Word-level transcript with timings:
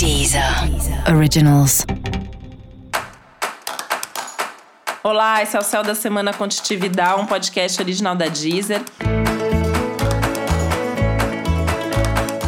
Deezer 0.00 0.42
Originals. 1.14 1.84
Olá, 5.04 5.42
esse 5.42 5.54
é 5.54 5.60
o 5.60 5.62
Céu 5.62 5.82
da 5.82 5.94
Semana 5.94 6.32
Contitividade, 6.32 7.20
um 7.20 7.26
podcast 7.26 7.82
original 7.82 8.16
da 8.16 8.26
Deezer. 8.26 8.80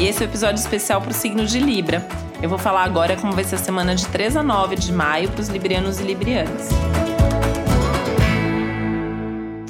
E 0.00 0.06
esse 0.06 0.22
é 0.22 0.24
o 0.24 0.26
um 0.26 0.30
episódio 0.30 0.58
especial 0.58 1.02
para 1.02 1.10
o 1.10 1.14
signo 1.14 1.44
de 1.44 1.58
Libra. 1.58 2.08
Eu 2.40 2.48
vou 2.48 2.56
falar 2.56 2.84
agora 2.84 3.18
como 3.18 3.34
vai 3.34 3.44
ser 3.44 3.56
a 3.56 3.58
semana 3.58 3.94
de 3.94 4.06
3 4.06 4.38
a 4.38 4.42
9 4.42 4.74
de 4.74 4.90
maio 4.90 5.28
para 5.28 5.42
os 5.42 5.48
librianos 5.48 6.00
e 6.00 6.04
librianas. 6.04 6.70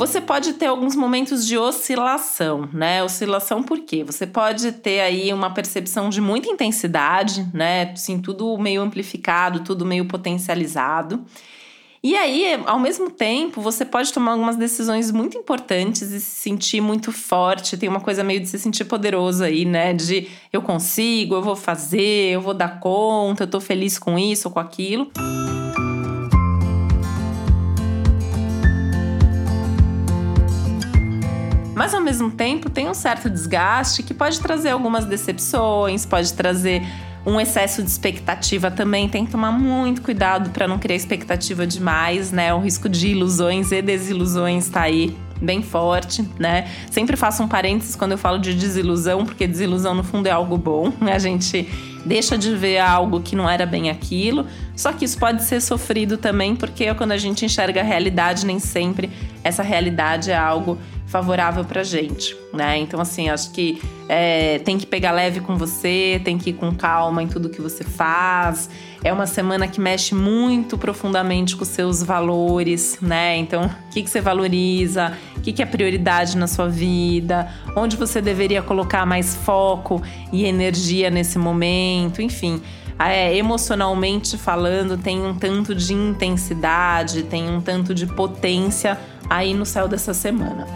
Você 0.03 0.21
pode 0.21 0.55
ter 0.55 0.67
alguns 0.67 0.97
momentos 0.97 1.47
de 1.47 1.57
oscilação, 1.57 2.69
né? 2.73 3.05
Oscilação 3.05 3.63
por 3.63 3.79
quê? 3.79 4.03
Você 4.03 4.27
pode 4.27 4.73
ter 4.73 4.99
aí 4.99 5.33
uma 5.33 5.49
percepção 5.49 6.09
de 6.09 6.21
muita 6.21 6.49
intensidade, 6.49 7.49
né? 7.55 7.93
Assim, 7.93 8.21
tudo 8.21 8.59
meio 8.59 8.83
amplificado, 8.83 9.61
tudo 9.61 9.87
meio 9.87 10.05
potencializado. 10.07 11.25
E 12.03 12.17
aí, 12.17 12.61
ao 12.67 12.81
mesmo 12.81 13.11
tempo, 13.11 13.61
você 13.61 13.85
pode 13.85 14.13
tomar 14.13 14.33
algumas 14.33 14.57
decisões 14.57 15.13
muito 15.13 15.39
importantes 15.39 16.11
e 16.11 16.21
se 16.21 16.35
sentir 16.43 16.81
muito 16.81 17.13
forte. 17.13 17.77
Tem 17.77 17.89
uma 17.89 18.01
coisa 18.01 18.25
meio 18.25 18.41
de 18.41 18.49
se 18.49 18.59
sentir 18.59 18.87
poderoso 18.87 19.45
aí, 19.45 19.65
né? 19.65 19.93
De 19.95 20.27
eu 20.53 20.63
consigo, 20.63 21.37
eu 21.37 21.43
vou 21.43 21.55
fazer, 21.55 22.33
eu 22.33 22.41
vou 22.41 22.55
dar 22.55 22.81
conta, 22.81 23.45
eu 23.45 23.49
tô 23.49 23.61
feliz 23.61 24.01
com 24.01 24.19
isso 24.19 24.49
ou 24.49 24.53
com 24.53 24.59
aquilo. 24.59 25.13
Mas 31.83 31.95
ao 31.95 32.01
mesmo 32.01 32.31
tempo 32.31 32.71
tem 32.71 32.89
um 32.89 32.95
certo 32.95 33.29
desgaste 33.29 34.05
que 34.05 34.15
pode 34.15 34.39
trazer 34.39 34.71
algumas 34.71 35.05
decepções, 35.05 36.07
pode 36.07 36.33
trazer 36.33 36.81
um 37.27 37.41
excesso 37.41 37.83
de 37.83 37.91
expectativa 37.91 38.71
também. 38.71 39.09
Tem 39.09 39.27
que 39.27 39.33
tomar 39.33 39.51
muito 39.51 40.01
cuidado 40.01 40.51
para 40.51 40.69
não 40.69 40.79
criar 40.79 40.95
expectativa 40.95 41.67
demais, 41.67 42.31
né? 42.31 42.55
O 42.55 42.61
risco 42.61 42.89
de 42.89 43.09
ilusões 43.09 43.73
e 43.73 43.83
desilusões 43.83 44.67
está 44.67 44.83
aí 44.83 45.17
bem 45.41 45.61
forte, 45.61 46.25
né? 46.39 46.69
Sempre 46.89 47.17
faço 47.17 47.43
um 47.43 47.49
parênteses 47.49 47.97
quando 47.97 48.13
eu 48.13 48.19
falo 48.19 48.39
de 48.39 48.55
desilusão, 48.55 49.27
porque 49.27 49.45
desilusão 49.45 49.93
no 49.93 50.05
fundo 50.05 50.29
é 50.29 50.31
algo 50.31 50.57
bom. 50.57 50.93
A 51.13 51.19
gente 51.19 51.69
deixa 52.07 52.39
de 52.39 52.55
ver 52.55 52.79
algo 52.79 53.21
que 53.21 53.35
não 53.35 53.51
era 53.51 53.67
bem 53.67 53.91
aquilo. 53.91 54.47
Só 54.77 54.93
que 54.93 55.05
isso 55.05 55.19
pode 55.19 55.43
ser 55.43 55.61
sofrido 55.61 56.17
também, 56.17 56.55
porque 56.55 56.95
quando 56.95 57.11
a 57.11 57.19
gente 57.19 57.45
enxerga 57.45 57.81
a 57.81 57.85
realidade, 57.85 58.47
nem 58.47 58.61
sempre 58.61 59.11
essa 59.43 59.63
realidade 59.63 60.31
é 60.31 60.37
algo 60.37 60.79
favorável 61.13 61.63
pra 61.63 61.85
gente, 61.85 62.35
né? 62.55 62.79
Então, 62.79 62.99
assim, 62.99 63.29
acho 63.29 63.51
que 63.51 63.83
é, 64.09 64.59
tem 64.61 64.79
que 64.79 64.87
pegar 64.87 65.13
leve 65.13 65.41
com 65.41 65.59
você, 65.59 66.19
tem 66.25 66.39
que 66.39 66.51
ir 66.51 66.53
com 66.55 66.75
calma 66.75 67.23
em 67.23 67.29
tudo 67.29 67.51
que 67.51 67.61
você 67.61 67.85
faz. 67.85 68.71
É 69.05 69.13
uma 69.13 69.27
semana 69.27 69.69
que 69.69 69.79
mexe 69.79 70.15
muito 70.15 70.79
profundamente 70.79 71.55
com 71.55 71.67
seus 71.67 72.03
valores, 72.03 72.97
né? 73.03 73.37
Então, 73.37 73.67
o 73.67 73.91
que, 73.93 74.03
que 74.03 74.09
você 74.09 74.23
valoriza, 74.23 75.13
o 75.37 75.43
que, 75.43 75.53
que 75.53 75.63
é 75.63 75.67
prioridade 75.67 76.35
na 76.35 76.47
sua 76.47 76.67
vida, 76.67 77.47
onde 77.77 77.95
você 77.95 78.23
deveria 78.23 78.63
colocar 78.63 79.05
mais 79.05 79.37
foco 79.37 80.03
e 80.33 80.47
energia 80.47 81.11
nesse 81.11 81.39
momento, 81.39 82.23
enfim. 82.23 82.63
É, 82.99 83.37
emocionalmente 83.37 84.39
falando, 84.39 84.97
tem 84.97 85.21
um 85.21 85.35
tanto 85.35 85.75
de 85.75 85.93
intensidade, 85.93 87.25
tem 87.25 87.51
um 87.51 87.61
tanto 87.61 87.95
de 87.95 88.07
potência 88.07 88.99
aí 89.33 89.55
no 89.55 89.65
céu 89.65 89.89
dessa 89.89 90.13
semana. 90.13 90.67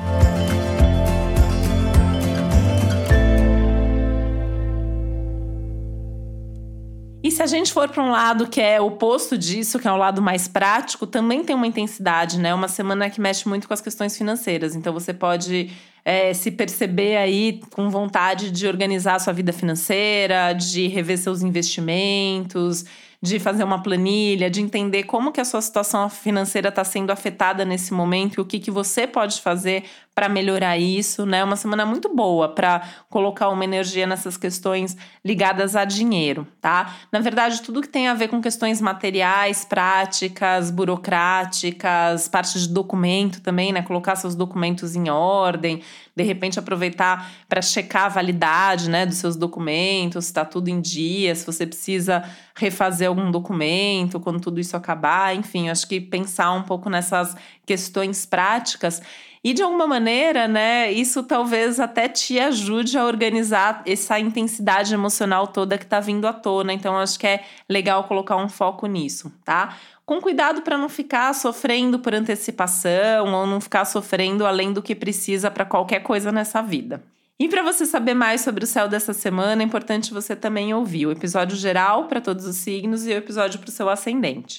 E 7.23 7.31
se 7.31 7.43
a 7.43 7.47
gente 7.47 7.73
for 7.73 7.89
para 7.89 8.03
um 8.03 8.11
lado 8.11 8.47
que 8.47 8.61
é 8.61 8.81
oposto 8.81 9.37
disso, 9.37 9.79
que 9.79 9.87
é 9.87 9.93
o 9.93 9.97
lado 9.97 10.23
mais 10.23 10.49
prático, 10.49 11.07
também 11.07 11.45
tem 11.45 11.55
uma 11.55 11.67
intensidade, 11.67 12.39
né? 12.39 12.55
Uma 12.55 12.69
semana 12.69 13.11
que 13.11 13.21
mexe 13.21 13.47
muito 13.49 13.69
com 13.69 13.75
as 13.75 13.81
questões 13.81 14.17
financeiras. 14.17 14.75
Então 14.75 14.93
você 14.93 15.13
pode 15.13 15.71
é, 16.05 16.33
se 16.33 16.51
perceber 16.51 17.17
aí 17.17 17.61
com 17.75 17.91
vontade 17.91 18.51
de 18.51 18.67
organizar 18.67 19.17
a 19.17 19.19
sua 19.19 19.33
vida 19.33 19.53
financeira, 19.53 20.53
de 20.53 20.87
rever 20.87 21.19
seus 21.19 21.43
investimentos, 21.43 22.85
de 23.27 23.41
fazer 23.41 23.65
uma 23.65 23.83
planilha, 23.83 24.49
de 24.49 24.61
entender 24.61 25.03
como 25.03 25.33
que 25.33 25.41
a 25.41 25.45
sua 25.45 25.61
situação 25.61 26.09
financeira 26.09 26.69
está 26.69 26.85
sendo 26.85 27.11
afetada 27.11 27.65
nesse 27.65 27.93
momento 27.93 28.39
e 28.39 28.41
o 28.41 28.45
que, 28.45 28.61
que 28.61 28.71
você 28.71 29.07
pode 29.07 29.41
fazer 29.41 29.85
para 30.17 30.31
melhorar 30.31 30.79
isso, 30.79 31.27
né? 31.27 31.45
Uma 31.45 31.57
semana 31.57 31.85
muito 31.85 32.09
boa 32.09 32.49
para 32.49 32.81
colocar 33.11 33.51
uma 33.51 33.63
energia 33.63 34.07
nessas 34.07 34.39
questões 34.39 34.97
ligadas 35.23 35.77
a 35.77 35.85
dinheiro, 35.85 36.49
tá? 36.59 36.97
Na 37.13 37.21
verdade, 37.21 37.61
tudo 37.61 37.83
que 37.83 37.89
tem 37.89 38.09
a 38.09 38.15
ver 38.15 38.29
com 38.29 38.41
questões 38.41 38.81
materiais, 38.81 39.63
práticas, 39.63 40.71
burocráticas, 40.71 42.29
parte 42.29 42.59
de 42.59 42.67
documento 42.71 43.43
também, 43.43 43.75
né? 43.75 43.83
Colocar 43.83 44.17
seus 44.17 44.35
documentos 44.35 44.97
em 44.97 45.11
ordem, 45.11 45.83
de 46.17 46.23
repente 46.23 46.59
aproveitar 46.59 47.31
para 47.47 47.61
checar 47.61 48.05
a 48.05 48.09
validade, 48.09 48.89
né, 48.89 49.05
dos 49.05 49.19
seus 49.19 49.37
documentos, 49.37 50.25
se 50.25 50.31
está 50.31 50.47
tudo 50.47 50.69
em 50.69 50.81
dia, 50.81 51.35
se 51.35 51.45
você 51.45 51.67
precisa 51.67 52.25
refazer 52.55 53.07
algum 53.07 53.31
documento 53.31 54.19
quando 54.19 54.41
tudo 54.41 54.59
isso 54.59 54.75
acabar, 54.75 55.37
enfim, 55.37 55.69
acho 55.69 55.87
que 55.87 56.01
pensar 56.01 56.53
um 56.53 56.63
pouco 56.63 56.89
nessas 56.89 57.37
questões 57.67 58.25
práticas 58.25 59.03
e 59.43 59.53
de 59.53 59.63
alguma 59.63 59.87
maneira, 59.87 60.49
né, 60.49 60.91
isso 60.93 61.23
talvez 61.23 61.79
até 61.79 62.09
te 62.09 62.39
ajude 62.39 62.99
a 62.99 63.05
organizar 63.05 63.83
essa 63.87 64.19
intensidade 64.19 64.93
emocional 64.93 65.47
toda 65.47 65.79
que 65.79 65.85
está 65.85 66.01
vindo 66.01 66.27
à 66.27 66.33
tona. 66.33 66.73
Então, 66.73 66.97
acho 66.97 67.19
que 67.19 67.27
é 67.27 67.45
legal 67.69 68.05
colocar 68.05 68.37
um 68.37 68.49
foco 68.49 68.87
nisso, 68.87 69.33
tá? 69.45 69.77
Com 70.05 70.21
cuidado 70.21 70.63
para 70.63 70.79
não 70.79 70.89
ficar 70.89 71.35
sofrendo 71.35 71.99
por 71.99 72.15
antecipação 72.15 73.33
ou 73.33 73.47
não 73.47 73.61
ficar 73.61 73.85
sofrendo 73.85 74.47
além 74.47 74.73
do 74.73 74.83
que 74.83 74.95
precisa 74.95 75.51
para 75.51 75.65
qualquer 75.65 76.01
coisa 76.01 76.31
nessa 76.31 76.63
vida. 76.63 77.03
E 77.39 77.49
para 77.49 77.63
você 77.63 77.85
saber 77.85 78.15
mais 78.15 78.41
sobre 78.41 78.65
o 78.65 78.67
céu 78.67 78.89
dessa 78.89 79.13
semana, 79.13 79.63
é 79.63 79.65
importante 79.65 80.15
você 80.15 80.35
também 80.35 80.73
ouvir 80.73 81.07
o 81.07 81.13
episódio 81.13 81.57
geral 81.57 82.05
para 82.05 82.21
todos 82.21 82.47
os 82.47 82.57
signos 82.57 83.07
e 83.07 83.11
o 83.11 83.17
episódio 83.17 83.61
para 83.61 83.69
o 83.69 83.73
seu 83.73 83.91
ascendente. 83.91 84.59